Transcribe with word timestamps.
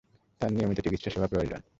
তার 0.41 0.49
নিয়মিত 0.51 0.79
চিকিৎসা 0.79 1.09
সেবা 1.09 1.27
প্রয়োজন। 1.27 1.61